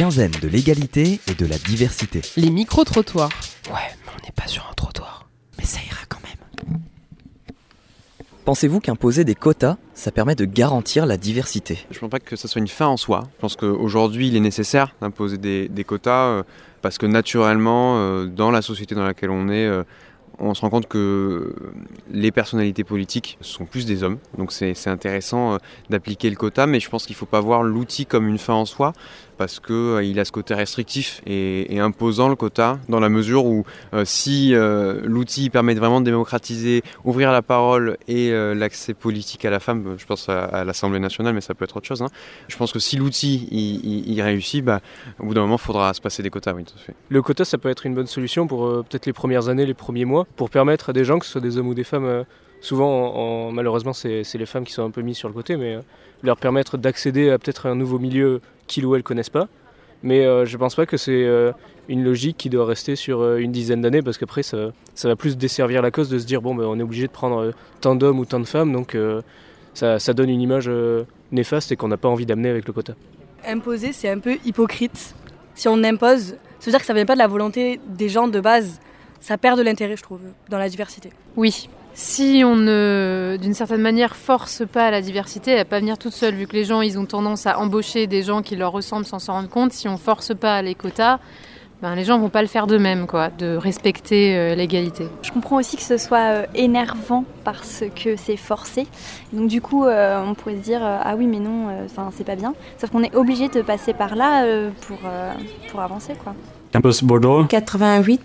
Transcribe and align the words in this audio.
quinzaine 0.00 0.32
de 0.40 0.48
l'égalité 0.48 1.20
et 1.30 1.34
de 1.34 1.44
la 1.44 1.58
diversité. 1.58 2.22
Les 2.38 2.48
micro-trottoirs. 2.48 3.28
Ouais, 3.66 3.74
mais 4.06 4.12
on 4.16 4.24
n'est 4.24 4.32
pas 4.34 4.46
sur 4.46 4.66
un 4.70 4.72
trottoir. 4.72 5.28
Mais 5.58 5.66
ça 5.66 5.78
ira 5.86 6.00
quand 6.08 6.20
même. 6.22 6.78
Pensez-vous 8.46 8.80
qu'imposer 8.80 9.24
des 9.24 9.34
quotas, 9.34 9.76
ça 9.92 10.10
permet 10.10 10.34
de 10.34 10.46
garantir 10.46 11.04
la 11.04 11.18
diversité? 11.18 11.80
Je 11.90 11.96
ne 11.96 12.00
pense 12.00 12.08
pas 12.08 12.18
que 12.18 12.34
ce 12.34 12.48
soit 12.48 12.62
une 12.62 12.68
fin 12.68 12.86
en 12.86 12.96
soi. 12.96 13.24
Je 13.36 13.40
pense 13.42 13.56
qu'aujourd'hui, 13.56 14.28
il 14.28 14.36
est 14.36 14.40
nécessaire 14.40 14.94
d'imposer 15.02 15.36
des, 15.36 15.68
des, 15.68 15.84
quotas 15.84 16.28
euh, 16.28 16.42
parce 16.80 16.96
que 16.96 17.04
naturellement, 17.04 17.98
euh, 17.98 18.24
dans 18.24 18.50
la 18.50 18.62
société 18.62 18.94
dans 18.94 19.04
laquelle 19.04 19.28
on 19.28 19.50
est, 19.50 19.66
euh, 19.66 19.82
on 20.38 20.54
se 20.54 20.62
rend 20.62 20.70
compte 20.70 20.88
que 20.88 21.54
les 22.10 22.32
personnalités 22.32 22.84
politiques 22.84 23.36
sont 23.42 23.66
plus 23.66 23.84
des 23.84 24.02
hommes. 24.02 24.16
Donc 24.38 24.50
c'est 24.52 24.86
intéressant 24.86 25.58
d'appliquer 25.90 26.30
le 26.30 26.36
quota, 26.36 26.66
mais 26.66 26.80
je 26.80 26.88
pense 26.88 27.04
qu'il 27.04 27.12
ne 27.12 27.18
faut 27.18 27.26
pas 27.26 27.40
voir 27.40 27.62
l'outil 27.62 28.06
comme 28.06 28.26
une 28.26 28.38
fin 28.38 28.54
en 28.54 28.64
soi 28.64 28.94
parce 29.40 29.58
qu'il 29.58 29.74
euh, 29.74 30.20
a 30.20 30.24
ce 30.26 30.32
côté 30.32 30.52
restrictif 30.52 31.22
et, 31.24 31.80
imposant 31.80 32.28
le 32.28 32.36
quota 32.36 32.78
dans 32.90 33.00
la 33.00 33.08
mesure 33.08 33.46
où 33.46 33.64
euh, 33.94 34.04
si 34.04 34.54
euh, 34.54 35.00
l'outil 35.02 35.48
permet 35.48 35.72
vraiment 35.72 36.02
de 36.02 36.04
démocratiser, 36.04 36.82
ouvrir 37.06 37.32
la 37.32 37.40
parole 37.40 37.96
et 38.06 38.30
l'accès 38.54 38.92
politique 38.92 39.46
à 39.46 39.50
la 39.50 39.58
femme, 39.58 39.94
je 39.96 40.04
pense 40.04 40.28
à, 40.28 40.62
l'Assemblée 40.64 40.98
nationale, 40.98 41.32
mais 41.32 41.40
ça 41.40 41.54
peut 41.54 41.64
être 41.64 41.74
autre 41.74 41.86
chose. 41.86 42.02
Hein. 42.02 42.10
Je 42.48 42.56
pense 42.58 42.70
que 42.70 42.78
si 42.78 42.96
l'outil 42.98 43.48
il, 43.50 44.20
réussit, 44.20 44.62
bah, 44.62 44.82
au 45.18 45.24
bout 45.24 45.32
d'un 45.32 45.40
moment, 45.40 45.56
il 45.56 45.64
faudra 45.64 45.94
se 45.94 46.02
passer 46.02 46.22
des 46.22 46.28
quotas. 46.28 46.54
Le 47.08 47.22
quota, 47.22 47.46
ça 47.46 47.56
peut 47.56 47.70
être 47.70 47.86
une 47.86 47.94
bonne 47.94 48.08
solution 48.08 48.46
pour 48.46 48.68
peut-être 48.84 49.06
les 49.06 49.14
premières 49.14 49.48
années, 49.48 49.64
les 49.64 49.72
premiers 49.72 50.04
mois, 50.04 50.26
pour 50.36 50.50
permettre 50.50 50.90
à 50.90 50.92
des 50.92 51.06
gens, 51.06 51.18
que 51.18 51.24
ce 51.24 51.32
soit 51.32 51.40
des 51.40 51.56
hommes 51.56 51.68
ou 51.68 51.74
des 51.74 51.84
femmes, 51.84 52.26
souvent, 52.60 53.50
malheureusement, 53.52 53.92
c'est 53.92 54.34
les 54.34 54.46
femmes 54.46 54.64
qui 54.64 54.72
sont 54.72 54.84
un 54.84 54.90
peu 54.90 55.02
mises 55.02 55.16
sur 55.16 55.28
le 55.28 55.34
côté, 55.34 55.56
mais 55.56 55.78
leur 56.22 56.36
permettre 56.36 56.76
d'accéder 56.76 57.30
à 57.30 57.38
peut-être 57.38 57.66
un 57.66 57.74
nouveau 57.74 57.98
milieu 57.98 58.40
qu'ils 58.66 58.86
ou 58.86 58.94
elles 58.94 59.02
connaissent 59.02 59.30
pas. 59.30 59.48
Mais 60.02 60.24
euh, 60.24 60.46
je 60.46 60.56
pense 60.56 60.74
pas 60.74 60.86
que 60.86 60.96
c'est 60.96 61.24
euh, 61.24 61.52
une 61.88 62.02
logique 62.02 62.36
qui 62.38 62.48
doit 62.48 62.64
rester 62.64 62.96
sur 62.96 63.20
euh, 63.20 63.36
une 63.36 63.52
dizaine 63.52 63.82
d'années 63.82 64.02
parce 64.02 64.16
qu'après 64.16 64.42
ça, 64.42 64.72
ça, 64.94 65.08
va 65.08 65.16
plus 65.16 65.36
desservir 65.36 65.82
la 65.82 65.90
cause 65.90 66.08
de 66.08 66.18
se 66.18 66.24
dire 66.24 66.40
bon 66.40 66.54
ben, 66.54 66.64
on 66.64 66.78
est 66.78 66.82
obligé 66.82 67.06
de 67.06 67.12
prendre 67.12 67.52
tant 67.80 67.94
d'hommes 67.94 68.18
ou 68.18 68.24
tant 68.24 68.40
de 68.40 68.46
femmes 68.46 68.72
donc 68.72 68.96
ça, 69.74 69.98
ça, 69.98 70.14
donne 70.14 70.30
une 70.30 70.40
image 70.40 70.70
néfaste 71.32 71.70
et 71.72 71.76
qu'on 71.76 71.88
n'a 71.88 71.98
pas 71.98 72.08
envie 72.08 72.24
d'amener 72.24 72.48
avec 72.48 72.66
le 72.66 72.72
quota. 72.72 72.94
Imposer 73.46 73.92
c'est 73.92 74.08
un 74.08 74.18
peu 74.18 74.38
hypocrite. 74.44 75.14
Si 75.54 75.68
on 75.68 75.84
impose, 75.84 76.36
ça 76.60 76.66
veut 76.66 76.72
dire 76.72 76.80
que 76.80 76.86
ça 76.86 76.94
vient 76.94 77.04
pas 77.04 77.14
de 77.14 77.18
la 77.18 77.28
volonté 77.28 77.78
des 77.86 78.08
gens 78.08 78.28
de 78.28 78.40
base. 78.40 78.80
Ça 79.20 79.36
perd 79.36 79.58
de 79.58 79.62
l'intérêt 79.62 79.96
je 79.96 80.02
trouve 80.02 80.20
dans 80.48 80.58
la 80.58 80.70
diversité. 80.70 81.10
Oui, 81.36 81.68
si 82.00 82.42
on 82.46 82.56
ne, 82.56 83.36
d'une 83.38 83.52
certaine 83.52 83.82
manière, 83.82 84.16
force 84.16 84.62
pas 84.66 84.90
la 84.90 85.02
diversité, 85.02 85.50
elle 85.50 85.58
va 85.58 85.64
pas 85.66 85.80
venir 85.80 85.98
toute 85.98 86.14
seule, 86.14 86.34
vu 86.34 86.46
que 86.46 86.54
les 86.54 86.64
gens, 86.64 86.80
ils 86.80 86.98
ont 86.98 87.04
tendance 87.04 87.46
à 87.46 87.58
embaucher 87.58 88.06
des 88.06 88.22
gens 88.22 88.40
qui 88.40 88.56
leur 88.56 88.72
ressemblent 88.72 89.04
sans 89.04 89.18
s'en 89.18 89.34
rendre 89.34 89.50
compte. 89.50 89.74
Si 89.74 89.86
on 89.86 89.98
force 89.98 90.34
pas 90.34 90.62
les 90.62 90.74
quotas, 90.74 91.18
ben, 91.82 91.94
les 91.94 92.04
gens 92.04 92.18
vont 92.18 92.30
pas 92.30 92.40
le 92.40 92.48
faire 92.48 92.66
d'eux-mêmes, 92.66 93.06
quoi, 93.06 93.28
de 93.28 93.54
respecter 93.54 94.34
euh, 94.34 94.54
l'égalité. 94.54 95.08
Je 95.20 95.30
comprends 95.30 95.56
aussi 95.56 95.76
que 95.76 95.82
ce 95.82 95.98
soit 95.98 96.32
euh, 96.32 96.46
énervant 96.54 97.26
parce 97.44 97.84
que 98.02 98.16
c'est 98.16 98.38
forcé. 98.38 98.86
Donc 99.34 99.48
du 99.48 99.60
coup, 99.60 99.84
euh, 99.84 100.24
on 100.26 100.32
pourrait 100.32 100.56
se 100.56 100.62
dire 100.62 100.80
ah 100.82 101.14
oui, 101.18 101.26
mais 101.26 101.38
non, 101.38 101.68
enfin 101.84 102.08
c'est 102.16 102.24
pas 102.24 102.36
bien. 102.36 102.54
Sauf 102.78 102.88
qu'on 102.88 103.02
est 103.02 103.14
obligé 103.14 103.48
de 103.48 103.60
passer 103.60 103.92
par 103.92 104.16
là 104.16 104.46
pour 104.86 104.98
pour 105.70 105.80
avancer, 105.80 106.14
quoi. 106.24 106.34
Campus 106.72 107.04
Bordeaux. 107.04 107.44
88. 107.44 108.22